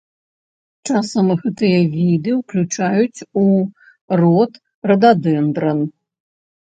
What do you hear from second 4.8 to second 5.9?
рададэндран.